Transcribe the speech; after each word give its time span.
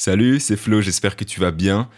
Salut, 0.00 0.40
c'est 0.40 0.56
Flo, 0.56 0.80
j'espère 0.80 1.14
que 1.14 1.24
tu 1.24 1.40
vas 1.40 1.50
bien. 1.50 1.90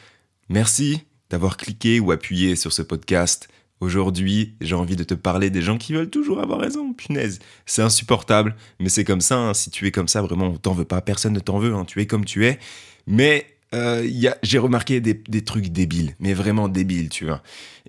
Merci 0.49 1.03
d'avoir 1.31 1.57
cliqué 1.57 2.01
ou 2.01 2.11
appuyé 2.11 2.57
sur 2.57 2.73
ce 2.73 2.83
podcast. 2.83 3.49
Aujourd'hui, 3.79 4.57
j'ai 4.61 4.75
envie 4.75 4.97
de 4.97 5.05
te 5.05 5.15
parler 5.15 5.51
des 5.51 5.63
gens 5.63 5.79
qui 5.79 5.93
veulent 5.93 6.11
toujours 6.11 6.41
avoir 6.41 6.59
raison. 6.59 6.93
Punaise, 6.95 7.39
c'est 7.65 7.81
insupportable, 7.81 8.57
mais 8.81 8.89
c'est 8.89 9.05
comme 9.05 9.21
ça. 9.21 9.37
hein. 9.37 9.55
Si 9.55 9.71
tu 9.71 9.87
es 9.87 9.93
comme 9.93 10.09
ça, 10.09 10.21
vraiment, 10.21 10.47
on 10.49 10.57
t'en 10.57 10.73
veut 10.73 10.85
pas. 10.85 11.01
Personne 11.01 11.33
ne 11.33 11.39
t'en 11.39 11.61
veut. 11.61 11.75
hein. 11.75 11.85
Tu 11.85 12.01
es 12.01 12.07
comme 12.07 12.25
tu 12.25 12.45
es. 12.45 12.59
Mais 13.07 13.47
euh, 13.73 14.05
j'ai 14.43 14.59
remarqué 14.59 15.01
des, 15.01 15.45
trucs 15.45 15.69
débiles, 15.69 16.17
mais 16.19 16.35
vraiment 16.35 16.67
débiles, 16.67 17.09
tu 17.09 17.27
vois. 17.27 17.41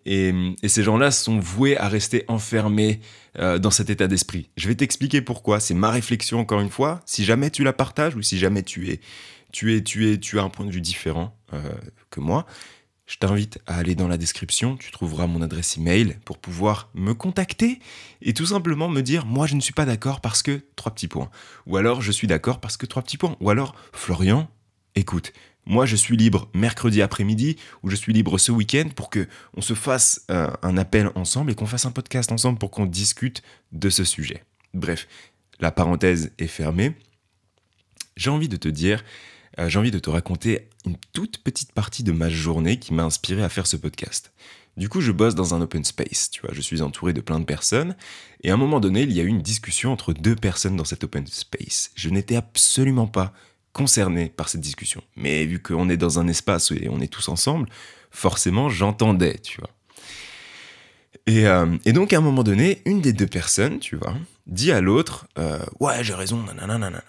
Et, 0.06 0.32
et 0.62 0.68
ces 0.68 0.84
gens-là 0.84 1.10
sont 1.10 1.40
voués 1.40 1.76
à 1.76 1.88
rester 1.88 2.24
enfermés 2.28 3.00
euh, 3.40 3.58
dans 3.58 3.72
cet 3.72 3.90
état 3.90 4.06
d'esprit. 4.06 4.52
Je 4.58 4.68
vais 4.68 4.76
t'expliquer 4.76 5.22
pourquoi. 5.22 5.60
C'est 5.60 5.74
ma 5.74 5.90
réflexion 5.90 6.40
encore 6.40 6.60
une 6.60 6.70
fois. 6.70 7.02
Si 7.08 7.26
jamais 7.26 7.50
tu 7.50 7.64
la 7.64 7.74
partages 7.74 8.16
ou 8.16 8.22
si 8.22 8.38
jamais 8.38 8.62
tu 8.62 8.92
es, 8.92 9.00
tu 9.54 9.74
es, 9.74 9.82
tu 9.82 10.12
es, 10.12 10.20
tu 10.20 10.40
as 10.40 10.44
un 10.44 10.50
point 10.50 10.66
de 10.66 10.72
vue 10.72 10.82
différent 10.82 11.38
euh, 11.54 11.62
que 12.10 12.20
moi, 12.20 12.46
je 13.06 13.18
t'invite 13.18 13.60
à 13.68 13.78
aller 13.78 13.96
dans 13.96 14.08
la 14.08 14.18
description. 14.18 14.76
Tu 14.76 14.92
trouveras 14.92 15.28
mon 15.28 15.42
adresse 15.42 15.78
email 15.78 16.18
pour 16.26 16.40
pouvoir 16.40 16.90
me 16.94 17.14
contacter 17.14 17.80
et 18.22 18.34
tout 18.34 18.48
simplement 18.48 18.90
me 18.90 19.02
dire 19.02 19.26
moi 19.26 19.46
je 19.46 19.56
ne 19.56 19.62
suis 19.62 19.74
pas 19.74 19.86
d'accord 19.86 20.20
parce 20.20 20.42
que 20.42 20.62
trois 20.76 20.94
petits 20.94 21.08
points. 21.08 21.30
Ou 21.68 21.78
alors 21.78 22.02
je 22.02 22.12
suis 22.12 22.28
d'accord 22.28 22.60
parce 22.60 22.76
que 22.76 22.86
trois 22.86 23.04
petits 23.04 23.18
points. 23.18 23.38
Ou 23.40 23.50
alors 23.50 23.76
Florian, 23.94 24.50
écoute. 24.96 25.32
Moi, 25.66 25.86
je 25.86 25.96
suis 25.96 26.18
libre 26.18 26.50
mercredi 26.54 27.02
après-midi 27.02 27.56
ou 27.84 27.90
je 27.90 27.96
suis 27.96 28.12
libre 28.12 28.38
ce 28.38 28.52
week-end 28.52 28.90
pour 28.94 29.10
que 29.10 29.30
on 29.56 29.62
se 29.62 29.74
fasse 29.74 30.26
euh, 30.30 30.50
un 30.62 30.76
appel 30.76 31.10
ensemble 31.16 31.52
et 31.52 31.56
qu'on 31.56 31.66
fasse 31.66 31.86
un 31.86 31.92
podcast 31.92 32.34
ensemble 32.34 32.60
pour 32.60 32.70
qu'on 32.70 32.86
discute 32.86 33.44
de 33.72 33.90
ce 33.90 34.04
sujet. 34.04 34.44
Bref, 34.74 35.08
la 35.62 35.72
parenthèse 35.72 36.34
est 36.38 36.48
fermée. 36.48 36.98
J'ai 38.18 38.30
envie 38.30 38.50
de 38.50 38.58
te 38.58 38.68
dire, 38.68 39.06
euh, 39.60 39.70
j'ai 39.70 39.80
envie 39.80 39.92
de 39.92 40.00
te 40.00 40.10
raconter 40.10 40.70
une 40.86 40.98
toute 41.14 41.40
petite 41.40 41.72
partie 41.72 42.04
de 42.04 42.12
ma 42.12 42.30
journée 42.30 42.78
qui 42.78 42.94
m'a 42.94 43.04
inspiré 43.04 43.44
à 43.44 43.50
faire 43.50 43.68
ce 43.68 43.78
podcast. 43.78 44.34
Du 44.76 44.90
coup, 44.90 45.02
je 45.02 45.12
bosse 45.12 45.36
dans 45.36 45.54
un 45.54 45.62
open 45.62 45.84
space, 45.84 46.32
tu 46.32 46.42
vois, 46.42 46.50
je 46.54 46.62
suis 46.62 46.82
entouré 46.82 47.14
de 47.14 47.22
plein 47.22 47.40
de 47.40 47.46
personnes, 47.46 47.96
et 48.42 48.50
à 48.50 48.56
un 48.56 48.58
moment 48.58 48.80
donné, 48.80 49.04
il 49.04 49.12
y 49.12 49.20
a 49.20 49.24
eu 49.24 49.28
une 49.28 49.42
discussion 49.42 49.92
entre 49.92 50.14
deux 50.14 50.36
personnes 50.36 50.76
dans 50.76 50.86
cet 50.86 51.04
open 51.04 51.28
space. 51.28 51.92
Je 51.96 52.10
n'étais 52.10 52.36
absolument 52.36 53.06
pas 53.06 53.34
concerné 53.72 54.30
par 54.30 54.50
cette 54.50 54.62
discussion. 54.62 55.02
Mais 55.16 55.46
vu 55.46 55.60
qu'on 55.60 55.90
est 55.90 55.98
dans 55.98 56.20
un 56.20 56.28
espace 56.28 56.72
et 56.72 56.88
on 56.90 57.02
est 57.02 57.08
tous 57.08 57.30
ensemble, 57.30 57.68
forcément, 58.10 58.70
j'entendais, 58.70 59.38
tu 59.40 59.60
vois. 59.60 59.70
Et, 61.26 61.48
euh, 61.48 61.66
donc, 61.86 62.14
à 62.14 62.18
un 62.18 62.22
moment 62.22 62.44
donné, 62.44 62.82
une 62.86 63.02
des 63.02 63.14
deux 63.14 63.28
personnes, 63.28 63.80
tu 63.80 63.96
vois, 63.96 64.16
dit 64.48 64.72
à 64.72 64.82
l'autre 64.82 65.28
euh, 65.38 65.60
Ouais, 65.80 66.04
j'ai 66.04 66.14
raison, 66.14 66.42
nanana, 66.44 66.78
nanana. 66.78 67.04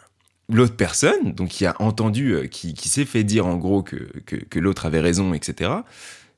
L'autre 0.53 0.77
personne, 0.77 1.33
donc 1.33 1.49
qui 1.49 1.65
a 1.65 1.75
entendu, 1.81 2.33
euh, 2.33 2.47
qui, 2.47 2.75
qui 2.75 2.89
s'est 2.89 3.07
fait 3.07 3.25
dire 3.25 3.47
en 3.47 3.57
gros 3.57 3.83
que, 3.83 3.97
que, 4.27 4.59
l'autre 4.59 4.85
avait 4.87 5.01
raison, 5.01 5.33
etc., 5.33 5.71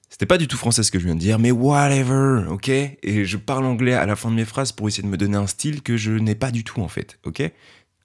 c'était 0.09 0.27
pas 0.27 0.39
du 0.39 0.47
tout 0.47 0.57
français 0.57 0.85
ce 0.85 0.93
que 0.93 1.01
je 1.01 1.05
viens 1.05 1.17
de 1.17 1.21
dire, 1.21 1.39
mais 1.41 1.51
whatever, 1.51 2.47
ok? 2.49 2.69
Et 2.69 3.25
je 3.25 3.37
parle 3.37 3.65
anglais 3.65 3.95
à 3.95 4.07
la 4.07 4.15
fin 4.15 4.31
de 4.31 4.37
mes 4.37 4.45
phrases 4.45 4.71
pour 4.71 4.87
essayer 4.87 5.03
de 5.03 5.09
me 5.09 5.17
donner 5.17 5.37
un 5.37 5.49
style 5.49 5.83
que 5.83 5.97
je 5.97 6.13
n'ai 6.13 6.37
pas 6.37 6.53
du 6.53 6.63
tout 6.63 6.81
en 6.81 6.89
fait, 6.89 7.19
ok? 7.25 7.43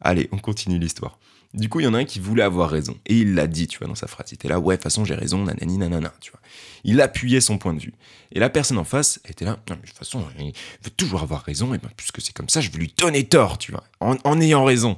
Allez, 0.02 0.28
on 0.32 0.40
continue 0.40 0.80
l'histoire. 0.80 1.20
Du 1.54 1.68
coup, 1.68 1.82
il 1.82 1.84
y 1.84 1.88
en 1.88 1.94
a 1.94 2.00
un 2.00 2.06
qui 2.06 2.20
voulait 2.20 2.44
avoir 2.44 2.70
raison. 2.70 2.98
Et 3.06 3.18
il 3.18 3.36
l'a 3.36 3.46
dit, 3.46 3.68
tu 3.68 3.78
vois, 3.78 3.88
dans 3.88 3.96
sa 3.96 4.08
phrase. 4.08 4.28
Il 4.32 4.36
était 4.36 4.48
là, 4.48 4.60
ouais, 4.60 4.76
de 4.76 4.78
toute 4.78 4.84
façon, 4.84 5.04
j'ai 5.04 5.16
raison, 5.16 5.44
nanani, 5.44 5.78
nanana, 5.78 6.14
tu 6.22 6.32
vois. 6.32 6.40
Il 6.86 7.02
appuyait 7.02 7.42
son 7.42 7.58
point 7.58 7.74
de 7.74 7.80
vue. 7.80 7.94
Et 8.32 8.40
la 8.40 8.50
personne 8.50 8.78
en 8.78 8.86
face 8.86 9.20
était 9.28 9.44
là, 9.44 9.60
non, 9.70 9.76
mais 9.76 9.82
de 9.82 9.88
toute 9.88 9.98
façon, 9.98 10.26
il 10.40 10.54
veut 10.82 10.92
toujours 10.96 11.22
avoir 11.22 11.44
raison, 11.44 11.74
et 11.74 11.78
ben, 11.78 11.90
puisque 11.98 12.22
c'est 12.22 12.34
comme 12.34 12.48
ça, 12.48 12.62
je 12.62 12.72
vais 12.72 12.80
lui 12.80 12.94
donner 12.96 13.26
tort, 13.26 13.58
tu 13.58 13.72
vois, 13.72 13.84
en, 14.00 14.16
en 14.24 14.40
ayant 14.40 14.64
raison. 14.64 14.98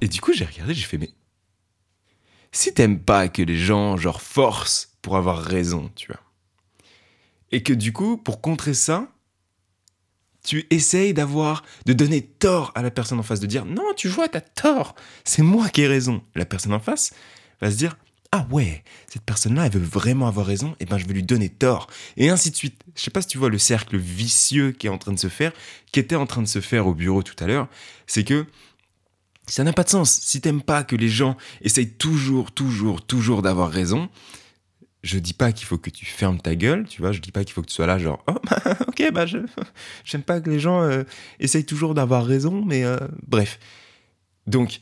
Et 0.00 0.08
du 0.08 0.20
coup, 0.20 0.32
j'ai 0.32 0.44
regardé, 0.44 0.74
j'ai 0.74 0.84
fait, 0.84 0.98
mais 0.98 1.10
si 2.52 2.74
t'aimes 2.74 3.00
pas 3.00 3.28
que 3.28 3.42
les 3.42 3.56
gens, 3.56 3.96
genre, 3.96 4.22
forcent 4.22 4.96
pour 5.02 5.16
avoir 5.16 5.38
raison, 5.38 5.90
tu 5.94 6.08
vois, 6.08 6.20
et 7.52 7.62
que 7.62 7.72
du 7.72 7.92
coup, 7.92 8.16
pour 8.16 8.40
contrer 8.40 8.74
ça, 8.74 9.08
tu 10.42 10.66
essayes 10.70 11.12
d'avoir, 11.12 11.62
de 11.86 11.92
donner 11.92 12.22
tort 12.22 12.72
à 12.74 12.82
la 12.82 12.90
personne 12.90 13.18
en 13.18 13.22
face, 13.22 13.40
de 13.40 13.46
dire 13.46 13.66
non, 13.66 13.92
tu 13.96 14.08
vois, 14.08 14.28
t'as 14.28 14.40
tort, 14.40 14.94
c'est 15.24 15.42
moi 15.42 15.68
qui 15.68 15.82
ai 15.82 15.86
raison. 15.86 16.22
La 16.34 16.46
personne 16.46 16.72
en 16.72 16.80
face 16.80 17.12
va 17.60 17.70
se 17.70 17.76
dire 17.76 17.96
ah 18.32 18.46
ouais, 18.50 18.84
cette 19.08 19.22
personne-là, 19.22 19.66
elle 19.66 19.72
veut 19.72 19.80
vraiment 19.80 20.28
avoir 20.28 20.46
raison, 20.46 20.76
et 20.78 20.84
ben 20.86 20.98
je 20.98 21.06
vais 21.06 21.14
lui 21.14 21.24
donner 21.24 21.48
tort. 21.48 21.88
Et 22.16 22.30
ainsi 22.30 22.52
de 22.52 22.56
suite. 22.56 22.80
Je 22.94 23.02
sais 23.02 23.10
pas 23.10 23.22
si 23.22 23.28
tu 23.28 23.38
vois 23.38 23.48
le 23.48 23.58
cercle 23.58 23.96
vicieux 23.96 24.70
qui 24.70 24.86
est 24.86 24.90
en 24.90 24.98
train 24.98 25.12
de 25.12 25.18
se 25.18 25.28
faire, 25.28 25.52
qui 25.90 25.98
était 25.98 26.14
en 26.14 26.26
train 26.26 26.42
de 26.42 26.46
se 26.46 26.60
faire 26.60 26.86
au 26.86 26.94
bureau 26.94 27.24
tout 27.24 27.34
à 27.42 27.48
l'heure, 27.48 27.68
c'est 28.06 28.22
que 28.22 28.46
ça 29.50 29.64
n'a 29.64 29.72
pas 29.72 29.84
de 29.84 29.88
sens. 29.88 30.10
Si 30.22 30.40
t'aimes 30.40 30.62
pas 30.62 30.84
que 30.84 30.96
les 30.96 31.08
gens 31.08 31.36
essayent 31.60 31.90
toujours, 31.90 32.52
toujours, 32.52 33.04
toujours 33.04 33.42
d'avoir 33.42 33.70
raison, 33.70 34.08
je 35.02 35.18
dis 35.18 35.32
pas 35.32 35.52
qu'il 35.52 35.66
faut 35.66 35.78
que 35.78 35.90
tu 35.90 36.04
fermes 36.04 36.40
ta 36.40 36.54
gueule, 36.54 36.86
tu 36.86 37.00
vois, 37.00 37.12
je 37.12 37.20
dis 37.20 37.32
pas 37.32 37.44
qu'il 37.44 37.52
faut 37.54 37.62
que 37.62 37.68
tu 37.68 37.74
sois 37.74 37.86
là 37.86 37.98
genre 37.98 38.22
oh 38.26 38.34
bah, 38.48 38.62
ok 38.88 39.12
bah 39.12 39.26
je 39.26 39.38
j'aime 40.04 40.22
pas 40.22 40.40
que 40.40 40.50
les 40.50 40.60
gens 40.60 40.82
euh, 40.82 41.04
essayent 41.38 41.64
toujours 41.64 41.94
d'avoir 41.94 42.24
raison 42.24 42.64
mais 42.64 42.84
euh, 42.84 42.98
bref. 43.26 43.58
Donc 44.46 44.80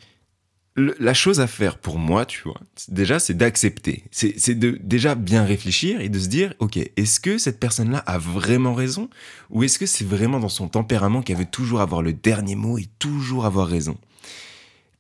la 0.78 1.14
chose 1.14 1.40
à 1.40 1.48
faire 1.48 1.78
pour 1.78 1.98
moi, 1.98 2.24
tu 2.24 2.42
vois, 2.44 2.60
déjà 2.88 3.18
c'est 3.18 3.34
d'accepter. 3.34 4.04
C'est 4.12 4.54
de 4.54 4.78
déjà 4.80 5.14
bien 5.14 5.44
réfléchir 5.44 6.00
et 6.00 6.08
de 6.08 6.18
se 6.18 6.28
dire 6.28 6.54
OK, 6.60 6.76
est-ce 6.76 7.18
que 7.18 7.36
cette 7.36 7.58
personne-là 7.58 7.98
a 7.98 8.18
vraiment 8.18 8.74
raison? 8.74 9.10
Ou 9.50 9.64
est-ce 9.64 9.78
que 9.78 9.86
c'est 9.86 10.04
vraiment 10.04 10.38
dans 10.38 10.48
son 10.48 10.68
tempérament 10.68 11.22
qu'elle 11.22 11.38
veut 11.38 11.44
toujours 11.44 11.80
avoir 11.80 12.02
le 12.02 12.12
dernier 12.12 12.54
mot 12.54 12.78
et 12.78 12.86
toujours 12.98 13.44
avoir 13.44 13.66
raison? 13.66 13.98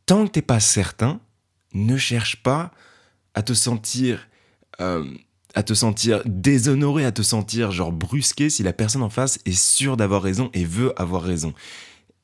Tant 0.08 0.26
que 0.26 0.32
t'es 0.32 0.42
pas 0.42 0.58
certain, 0.58 1.20
ne 1.74 1.98
cherche 1.98 2.42
pas 2.42 2.72
à 3.34 3.42
te 3.42 3.52
sentir 3.52 4.26
euh, 4.80 5.04
à 5.54 5.62
te 5.62 5.74
sentir 5.74 6.22
déshonoré, 6.24 7.04
à 7.04 7.12
te 7.12 7.20
sentir 7.20 7.72
genre 7.72 7.92
brusqué 7.92 8.48
si 8.48 8.62
la 8.62 8.72
personne 8.72 9.02
en 9.02 9.10
face 9.10 9.38
est 9.44 9.52
sûre 9.52 9.98
d'avoir 9.98 10.22
raison 10.22 10.48
et 10.54 10.64
veut 10.64 10.98
avoir 10.98 11.22
raison. 11.22 11.52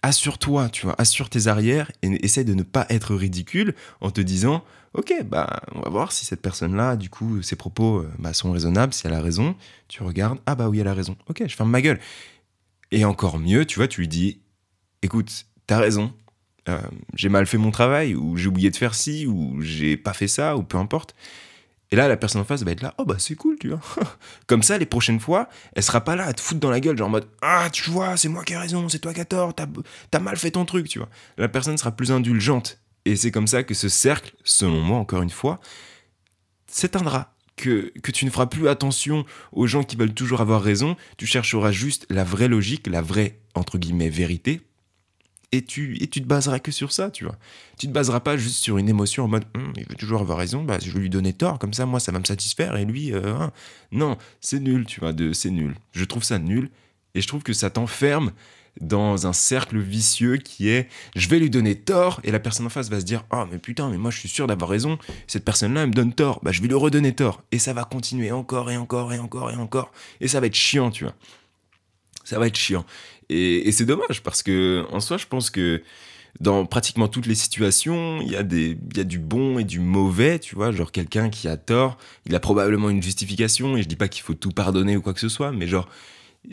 Assure-toi, 0.00 0.70
tu 0.70 0.86
vois, 0.86 0.94
assure 0.96 1.28
tes 1.28 1.46
arrières 1.46 1.92
et 2.00 2.24
essaie 2.24 2.44
de 2.44 2.54
ne 2.54 2.62
pas 2.62 2.86
être 2.88 3.14
ridicule 3.14 3.74
en 4.00 4.10
te 4.10 4.22
disant 4.22 4.64
Ok, 4.94 5.12
bah, 5.26 5.60
on 5.74 5.80
va 5.80 5.90
voir 5.90 6.10
si 6.10 6.24
cette 6.24 6.40
personne-là, 6.40 6.96
du 6.96 7.10
coup, 7.10 7.42
ses 7.42 7.56
propos 7.56 7.98
euh, 7.98 8.10
bah, 8.18 8.32
sont 8.32 8.50
raisonnables, 8.50 8.94
si 8.94 9.06
elle 9.06 9.12
a 9.12 9.20
raison. 9.20 9.56
Tu 9.88 10.02
regardes, 10.02 10.38
ah 10.46 10.54
bah 10.54 10.70
oui, 10.70 10.78
elle 10.78 10.88
a 10.88 10.94
raison. 10.94 11.18
Ok, 11.28 11.42
je 11.46 11.54
ferme 11.54 11.70
ma 11.70 11.82
gueule. 11.82 12.00
Et 12.92 13.04
encore 13.04 13.38
mieux, 13.38 13.66
tu 13.66 13.78
vois, 13.78 13.88
tu 13.88 14.00
lui 14.00 14.08
dis 14.08 14.40
Écoute, 15.02 15.44
t'as 15.66 15.80
raison, 15.80 16.14
euh, 16.68 16.80
j'ai 17.14 17.28
mal 17.28 17.46
fait 17.46 17.58
mon 17.58 17.70
travail, 17.70 18.14
ou 18.14 18.36
j'ai 18.36 18.48
oublié 18.48 18.70
de 18.70 18.76
faire 18.76 18.94
ci, 18.94 19.26
ou 19.26 19.60
j'ai 19.60 19.96
pas 19.96 20.12
fait 20.12 20.28
ça, 20.28 20.56
ou 20.56 20.62
peu 20.62 20.78
importe. 20.78 21.14
Et 21.90 21.96
là, 21.96 22.08
la 22.08 22.16
personne 22.16 22.40
en 22.40 22.44
face 22.44 22.62
va 22.62 22.72
être 22.72 22.80
là, 22.80 22.94
oh 22.98 23.04
bah 23.04 23.16
c'est 23.18 23.36
cool, 23.36 23.56
tu 23.58 23.68
vois. 23.68 23.80
Comme 24.46 24.62
ça, 24.62 24.78
les 24.78 24.86
prochaines 24.86 25.20
fois, 25.20 25.48
elle 25.74 25.82
sera 25.82 26.00
pas 26.02 26.16
là 26.16 26.24
à 26.24 26.32
te 26.32 26.40
foutre 26.40 26.60
dans 26.60 26.70
la 26.70 26.80
gueule, 26.80 26.96
genre 26.96 27.08
en 27.08 27.10
mode, 27.10 27.28
ah, 27.42 27.68
tu 27.70 27.90
vois, 27.90 28.16
c'est 28.16 28.28
moi 28.28 28.42
qui 28.42 28.54
ai 28.54 28.56
raison, 28.56 28.88
c'est 28.88 28.98
toi 28.98 29.12
qui 29.14 29.20
as 29.20 29.26
tort, 29.26 29.54
t'as 29.54 29.66
t'as 30.10 30.18
mal 30.18 30.36
fait 30.36 30.50
ton 30.50 30.64
truc, 30.64 30.88
tu 30.88 30.98
vois. 30.98 31.08
La 31.36 31.48
personne 31.48 31.76
sera 31.76 31.92
plus 31.92 32.10
indulgente. 32.10 32.80
Et 33.04 33.16
c'est 33.16 33.30
comme 33.30 33.46
ça 33.46 33.62
que 33.62 33.74
ce 33.74 33.88
cercle, 33.88 34.34
selon 34.44 34.80
moi, 34.80 34.98
encore 34.98 35.22
une 35.22 35.30
fois, 35.30 35.60
s'éteindra. 36.66 37.30
Que, 37.56 37.92
que 38.02 38.10
tu 38.10 38.24
ne 38.24 38.30
feras 38.30 38.46
plus 38.46 38.66
attention 38.66 39.24
aux 39.52 39.68
gens 39.68 39.84
qui 39.84 39.94
veulent 39.94 40.12
toujours 40.12 40.40
avoir 40.40 40.60
raison, 40.60 40.96
tu 41.16 41.26
chercheras 41.26 41.70
juste 41.70 42.04
la 42.10 42.24
vraie 42.24 42.48
logique, 42.48 42.88
la 42.88 43.00
vraie, 43.00 43.38
entre 43.54 43.78
guillemets, 43.78 44.08
vérité, 44.08 44.62
et 45.54 45.62
tu, 45.62 45.98
te 45.98 46.20
baseras 46.20 46.58
que 46.58 46.72
sur 46.72 46.92
ça, 46.92 47.10
tu 47.10 47.24
vois. 47.24 47.36
Tu 47.78 47.86
te 47.86 47.92
baseras 47.92 48.20
pas 48.20 48.36
juste 48.36 48.56
sur 48.56 48.78
une 48.78 48.88
émotion 48.88 49.24
en 49.24 49.28
mode 49.28 49.44
Hum, 49.54 49.72
il 49.76 49.86
veut 49.86 49.94
toujours 49.94 50.20
avoir 50.20 50.38
raison, 50.38 50.64
bah, 50.64 50.78
je 50.82 50.90
vais 50.90 51.00
lui 51.00 51.10
donner 51.10 51.32
tort, 51.32 51.58
comme 51.58 51.72
ça, 51.72 51.86
moi, 51.86 52.00
ça 52.00 52.12
va 52.12 52.18
me 52.18 52.24
satisfaire, 52.24 52.76
et 52.76 52.84
lui, 52.84 53.12
euh, 53.12 53.34
hein. 53.34 53.52
non, 53.92 54.16
c'est 54.40 54.60
nul, 54.60 54.84
tu 54.84 55.00
vois, 55.00 55.12
c'est 55.32 55.50
nul. 55.50 55.74
Je 55.92 56.04
trouve 56.04 56.24
ça 56.24 56.38
nul, 56.38 56.70
et 57.14 57.20
je 57.20 57.28
trouve 57.28 57.42
que 57.42 57.52
ça 57.52 57.70
t'enferme 57.70 58.32
dans 58.80 59.28
un 59.28 59.32
cercle 59.32 59.78
vicieux 59.78 60.36
qui 60.36 60.68
est 60.68 60.88
je 61.14 61.28
vais 61.28 61.38
lui 61.38 61.50
donner 61.50 61.76
tort, 61.76 62.20
et 62.24 62.32
la 62.32 62.40
personne 62.40 62.66
en 62.66 62.70
face 62.70 62.90
va 62.90 62.98
se 62.98 63.04
dire 63.04 63.24
oh, 63.32 63.44
mais 63.50 63.58
putain, 63.58 63.88
mais 63.90 63.98
moi, 63.98 64.10
je 64.10 64.18
suis 64.18 64.28
sûr 64.28 64.46
d'avoir 64.46 64.70
raison, 64.70 64.98
cette 65.28 65.44
personne-là, 65.44 65.82
elle 65.82 65.88
me 65.88 65.94
donne 65.94 66.12
tort, 66.12 66.40
bah, 66.42 66.50
je 66.50 66.60
vais 66.60 66.68
lui 66.68 66.74
redonner 66.74 67.14
tort, 67.14 67.42
et 67.52 67.58
ça 67.58 67.72
va 67.72 67.84
continuer 67.84 68.32
encore, 68.32 68.70
et 68.70 68.76
encore, 68.76 69.12
et 69.12 69.18
encore, 69.18 69.50
et 69.52 69.56
encore, 69.56 69.92
et 70.20 70.28
ça 70.28 70.40
va 70.40 70.46
être 70.46 70.54
chiant, 70.54 70.90
tu 70.90 71.04
vois. 71.04 71.14
Ça 72.24 72.38
va 72.38 72.46
être 72.46 72.56
chiant. 72.56 72.86
Et, 73.30 73.70
c'est 73.72 73.86
dommage 73.86 74.22
parce 74.22 74.42
que 74.42 74.84
en 74.90 75.00
soi, 75.00 75.16
je 75.16 75.26
pense 75.26 75.50
que 75.50 75.82
dans 76.40 76.66
pratiquement 76.66 77.08
toutes 77.08 77.26
les 77.26 77.34
situations, 77.34 78.20
il 78.20 78.30
y, 78.30 78.36
a 78.36 78.42
des, 78.42 78.76
il 78.90 78.96
y 78.96 79.00
a 79.00 79.04
du 79.04 79.18
bon 79.18 79.58
et 79.58 79.64
du 79.64 79.80
mauvais, 79.80 80.38
tu 80.38 80.54
vois. 80.56 80.72
Genre, 80.72 80.90
quelqu'un 80.90 81.30
qui 81.30 81.48
a 81.48 81.56
tort, 81.56 81.96
il 82.26 82.34
a 82.34 82.40
probablement 82.40 82.90
une 82.90 83.02
justification, 83.02 83.76
et 83.76 83.82
je 83.82 83.88
dis 83.88 83.96
pas 83.96 84.08
qu'il 84.08 84.22
faut 84.22 84.34
tout 84.34 84.50
pardonner 84.50 84.96
ou 84.96 85.02
quoi 85.02 85.14
que 85.14 85.20
ce 85.20 85.28
soit, 85.28 85.52
mais 85.52 85.66
genre, 85.66 85.88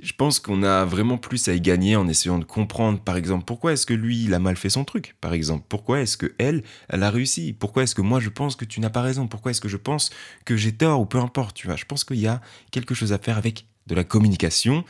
je 0.01 0.13
pense 0.13 0.39
qu'on 0.39 0.63
a 0.63 0.85
vraiment 0.85 1.17
plus 1.17 1.47
à 1.49 1.53
y 1.53 1.59
gagner 1.59 1.95
en 1.95 2.07
essayant 2.07 2.37
de 2.37 2.45
comprendre, 2.45 2.99
par 2.99 3.17
exemple, 3.17 3.43
pourquoi 3.45 3.73
est-ce 3.73 3.85
que 3.85 3.93
lui, 3.93 4.23
il 4.23 4.33
a 4.33 4.39
mal 4.39 4.55
fait 4.55 4.69
son 4.69 4.85
truc, 4.85 5.15
par 5.19 5.33
exemple. 5.33 5.65
Pourquoi 5.67 5.99
est-ce 5.99 6.15
que 6.15 6.33
elle, 6.37 6.63
elle 6.87 7.03
a 7.03 7.09
réussi? 7.09 7.53
Pourquoi 7.53 7.83
est-ce 7.83 7.95
que 7.95 8.01
moi, 8.01 8.19
je 8.19 8.29
pense 8.29 8.55
que 8.55 8.65
tu 8.65 8.79
n'as 8.79 8.89
pas 8.89 9.01
raison? 9.01 9.27
Pourquoi 9.27 9.51
est-ce 9.51 9.61
que 9.61 9.67
je 9.67 9.77
pense 9.77 10.11
que 10.45 10.55
j'ai 10.55 10.71
tort 10.71 11.01
ou 11.01 11.05
peu 11.05 11.17
importe, 11.17 11.55
tu 11.55 11.67
vois? 11.67 11.75
Je 11.75 11.85
pense 11.85 12.03
qu'il 12.03 12.19
y 12.19 12.27
a 12.27 12.39
quelque 12.71 12.95
chose 12.95 13.11
à 13.11 13.17
faire 13.17 13.37
avec 13.37 13.65
de 13.87 13.95
la 13.95 14.03
communication. 14.03 14.85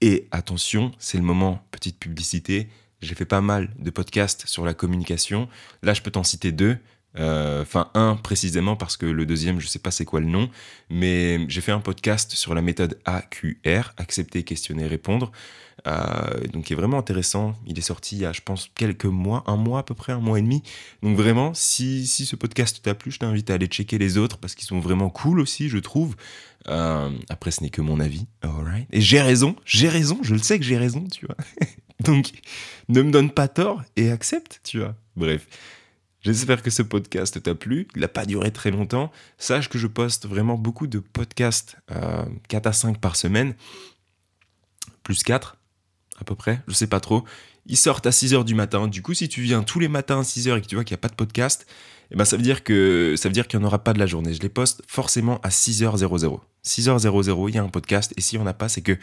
Et 0.00 0.28
attention, 0.30 0.92
c'est 0.98 1.18
le 1.18 1.24
moment, 1.24 1.62
petite 1.70 1.98
publicité. 1.98 2.68
J'ai 3.00 3.14
fait 3.14 3.24
pas 3.24 3.40
mal 3.40 3.70
de 3.78 3.90
podcasts 3.90 4.46
sur 4.46 4.64
la 4.64 4.74
communication. 4.74 5.48
Là, 5.82 5.94
je 5.94 6.02
peux 6.02 6.10
t'en 6.10 6.24
citer 6.24 6.52
deux. 6.52 6.78
Euh, 7.18 7.62
Enfin, 7.62 7.90
un 7.94 8.16
précisément 8.16 8.76
parce 8.76 8.96
que 8.96 9.06
le 9.06 9.26
deuxième, 9.26 9.60
je 9.60 9.66
sais 9.66 9.78
pas 9.78 9.90
c'est 9.90 10.04
quoi 10.04 10.20
le 10.20 10.26
nom, 10.26 10.48
mais 10.90 11.44
j'ai 11.48 11.60
fait 11.60 11.72
un 11.72 11.80
podcast 11.80 12.32
sur 12.32 12.54
la 12.54 12.62
méthode 12.62 12.98
AQR, 13.04 13.92
accepter, 13.96 14.42
questionner, 14.42 14.86
répondre. 14.86 15.32
Euh, 15.86 16.46
donc, 16.52 16.70
il 16.70 16.72
est 16.72 16.76
vraiment 16.76 16.98
intéressant. 16.98 17.54
Il 17.66 17.78
est 17.78 17.82
sorti 17.82 18.16
il 18.16 18.22
y 18.22 18.26
a, 18.26 18.32
je 18.32 18.40
pense, 18.40 18.70
quelques 18.74 19.04
mois, 19.04 19.44
un 19.46 19.56
mois 19.56 19.80
à 19.80 19.82
peu 19.82 19.94
près, 19.94 20.12
un 20.12 20.20
mois 20.20 20.38
et 20.38 20.42
demi. 20.42 20.62
Donc, 21.02 21.16
vraiment, 21.16 21.54
si, 21.54 22.06
si 22.06 22.26
ce 22.26 22.36
podcast 22.36 22.80
t'a 22.82 22.94
plu, 22.94 23.10
je 23.10 23.18
t'invite 23.18 23.50
à 23.50 23.54
aller 23.54 23.66
checker 23.66 23.98
les 23.98 24.18
autres 24.18 24.38
parce 24.38 24.54
qu'ils 24.54 24.66
sont 24.66 24.80
vraiment 24.80 25.10
cool 25.10 25.40
aussi, 25.40 25.68
je 25.68 25.78
trouve. 25.78 26.16
Euh, 26.68 27.10
après, 27.28 27.50
ce 27.50 27.62
n'est 27.62 27.70
que 27.70 27.80
mon 27.80 28.00
avis. 28.00 28.26
Et 28.90 29.00
j'ai 29.00 29.20
raison, 29.20 29.56
j'ai 29.64 29.88
raison, 29.88 30.18
je 30.22 30.34
le 30.34 30.40
sais 30.40 30.58
que 30.58 30.64
j'ai 30.64 30.78
raison, 30.78 31.04
tu 31.06 31.26
vois. 31.26 31.36
donc, 32.00 32.30
ne 32.88 33.02
me 33.02 33.10
donne 33.10 33.30
pas 33.30 33.48
tort 33.48 33.82
et 33.96 34.10
accepte, 34.10 34.60
tu 34.64 34.78
vois. 34.78 34.94
Bref. 35.16 35.46
J'espère 36.28 36.62
que 36.62 36.68
ce 36.68 36.82
podcast 36.82 37.42
t'a 37.42 37.54
plu. 37.54 37.88
Il 37.94 38.02
n'a 38.02 38.08
pas 38.08 38.26
duré 38.26 38.50
très 38.50 38.70
longtemps. 38.70 39.10
Sache 39.38 39.70
que 39.70 39.78
je 39.78 39.86
poste 39.86 40.26
vraiment 40.26 40.58
beaucoup 40.58 40.86
de 40.86 40.98
podcasts, 40.98 41.76
euh, 41.90 42.22
4 42.48 42.66
à 42.66 42.72
5 42.74 43.00
par 43.00 43.16
semaine. 43.16 43.54
Plus 45.02 45.22
4, 45.22 45.56
à 46.20 46.24
peu 46.24 46.34
près, 46.34 46.60
je 46.68 46.74
sais 46.74 46.86
pas 46.86 47.00
trop. 47.00 47.24
Ils 47.64 47.78
sortent 47.78 48.06
à 48.06 48.10
6h 48.10 48.44
du 48.44 48.54
matin. 48.54 48.88
Du 48.88 49.00
coup, 49.00 49.14
si 49.14 49.30
tu 49.30 49.40
viens 49.40 49.62
tous 49.62 49.78
les 49.78 49.88
matins 49.88 50.20
à 50.20 50.22
6h 50.22 50.58
et 50.58 50.60
que 50.60 50.66
tu 50.66 50.74
vois 50.74 50.84
qu'il 50.84 50.92
n'y 50.92 50.98
a 50.98 51.00
pas 51.00 51.08
de 51.08 51.14
podcast, 51.14 51.66
eh 52.10 52.16
ben, 52.16 52.24
ça 52.24 52.36
veut 52.36 52.42
dire 52.42 52.64
que 52.64 53.14
ça 53.16 53.28
veut 53.28 53.32
dire 53.32 53.46
qu'il 53.46 53.58
n'y 53.58 53.64
en 53.64 53.68
aura 53.68 53.84
pas 53.84 53.92
de 53.92 53.98
la 53.98 54.06
journée. 54.06 54.32
Je 54.32 54.40
les 54.40 54.48
poste 54.48 54.82
forcément 54.86 55.40
à 55.42 55.50
6h00. 55.50 56.40
6h00, 56.64 57.48
il 57.48 57.54
y 57.54 57.58
a 57.58 57.62
un 57.62 57.68
podcast 57.68 58.12
et 58.16 58.20
si 58.20 58.36
on 58.38 58.44
n'a 58.44 58.54
pas, 58.54 58.68
c'est 58.68 58.80
que 58.80 58.96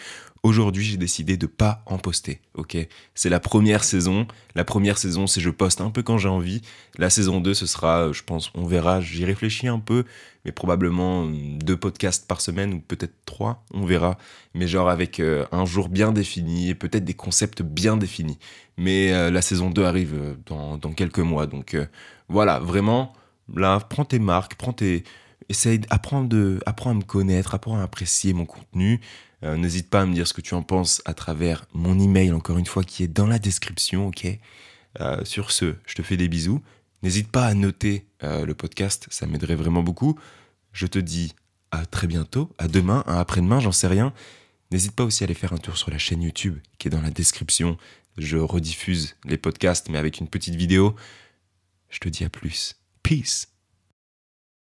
aujourd'hui, 0.43 0.83
j'ai 0.83 0.97
décidé 0.97 1.37
de 1.37 1.47
pas 1.47 1.83
en 1.85 1.97
poster. 1.97 2.41
OK? 2.55 2.77
C'est 3.13 3.29
la 3.29 3.39
première 3.39 3.83
saison. 3.83 4.27
La 4.55 4.65
première 4.65 4.97
saison, 4.97 5.27
c'est 5.27 5.41
je 5.41 5.49
poste 5.49 5.81
un 5.81 5.89
peu 5.89 6.03
quand 6.03 6.17
j'ai 6.17 6.29
envie. 6.29 6.61
La 6.97 7.09
saison 7.09 7.39
2, 7.39 7.53
ce 7.53 7.65
sera 7.65 8.11
je 8.11 8.23
pense 8.23 8.51
on 8.55 8.65
verra, 8.65 9.01
j'y 9.01 9.23
réfléchis 9.25 9.67
un 9.67 9.79
peu, 9.79 10.03
mais 10.43 10.51
probablement 10.51 11.25
deux 11.27 11.77
podcasts 11.77 12.27
par 12.27 12.41
semaine 12.41 12.73
ou 12.73 12.79
peut-être 12.79 13.13
trois, 13.25 13.63
on 13.73 13.85
verra, 13.85 14.17
mais 14.53 14.67
genre 14.67 14.89
avec 14.89 15.19
euh, 15.19 15.45
un 15.51 15.65
jour 15.65 15.89
bien 15.89 16.11
défini 16.11 16.69
et 16.69 16.75
peut-être 16.75 17.05
des 17.05 17.13
concepts 17.13 17.61
bien 17.61 17.97
définis. 17.97 18.37
Mais 18.77 19.13
euh, 19.13 19.31
la 19.31 19.41
saison 19.41 19.69
2 19.69 19.83
arrive 19.83 20.13
euh, 20.15 20.77
dans, 20.77 20.93
quelques 20.93 21.19
mois 21.19 21.47
donc 21.47 21.73
euh, 21.73 21.85
voilà, 22.27 22.59
vraiment, 22.59 22.94
là, 23.53 23.79
prends 23.79 24.05
tes 24.05 24.19
marques, 24.19 24.55
prends 24.55 24.73
tes. 24.73 25.03
Essaye 25.47 25.81
apprends 25.91 26.21
à 26.21 26.93
me 26.93 27.03
connaître, 27.03 27.53
apprends 27.53 27.77
à 27.77 27.83
apprécier 27.83 28.33
mon 28.33 28.45
contenu. 28.45 28.99
Euh, 29.43 29.57
N'hésite 29.57 29.89
pas 29.89 30.01
à 30.01 30.05
me 30.05 30.13
dire 30.13 30.27
ce 30.27 30.33
que 30.33 30.41
tu 30.41 30.55
en 30.55 30.63
penses 30.63 31.01
à 31.05 31.13
travers 31.13 31.65
mon 31.73 31.99
email, 31.99 32.31
encore 32.31 32.57
une 32.57 32.65
fois, 32.65 32.83
qui 32.83 33.03
est 33.03 33.07
dans 33.07 33.27
la 33.27 33.37
description, 33.37 34.07
ok? 34.07 34.27
Euh, 35.01 35.23
Sur 35.23 35.51
ce, 35.51 35.75
je 35.85 35.93
te 35.93 36.01
fais 36.01 36.17
des 36.17 36.27
bisous. 36.27 36.61
N'hésite 37.03 37.31
pas 37.31 37.45
à 37.45 37.53
noter 37.53 38.05
euh, 38.23 38.45
le 38.45 38.55
podcast, 38.55 39.05
ça 39.11 39.27
m'aiderait 39.27 39.55
vraiment 39.55 39.83
beaucoup. 39.83 40.17
Je 40.73 40.87
te 40.87 40.97
dis 40.97 41.35
à 41.71 41.85
très 41.85 42.07
bientôt, 42.07 42.51
à 42.57 42.67
demain, 42.67 43.03
à 43.05 43.19
après-demain, 43.19 43.59
j'en 43.59 43.71
sais 43.71 43.87
rien. 43.87 44.13
N'hésite 44.71 44.93
pas 44.93 45.03
aussi 45.03 45.23
à 45.23 45.25
aller 45.25 45.35
faire 45.35 45.53
un 45.53 45.57
tour 45.57 45.77
sur 45.77 45.91
la 45.91 45.97
chaîne 45.97 46.23
YouTube 46.23 46.57
qui 46.79 46.87
est 46.87 46.91
dans 46.91 47.01
la 47.01 47.11
description. 47.11 47.77
Je 48.17 48.37
rediffuse 48.37 49.15
les 49.25 49.37
podcasts, 49.37 49.89
mais 49.89 49.99
avec 49.99 50.19
une 50.19 50.27
petite 50.27 50.55
vidéo. 50.55 50.95
Je 51.89 51.99
te 51.99 52.09
dis 52.09 52.23
à 52.23 52.29
plus. 52.29 52.75
Peace. 53.05 53.45